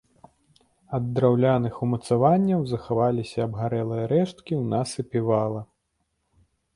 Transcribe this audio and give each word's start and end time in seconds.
Ад 0.97 1.03
драўляных 1.17 1.75
умацаванняў 1.87 2.61
захаваліся 2.71 3.37
абгарэлыя 3.45 4.07
рэшткі 4.13 4.53
ў 4.61 4.63
насыпе 4.73 5.19
вала. 5.29 5.61